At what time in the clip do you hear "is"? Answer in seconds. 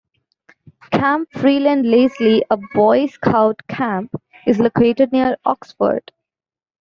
4.47-4.57